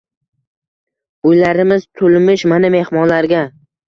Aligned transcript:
Uylarimiz 1.31 1.85
tulmish 2.01 2.47
mana 2.53 2.73
mexmonlarga 2.77 3.43